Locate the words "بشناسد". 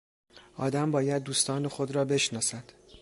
2.05-2.63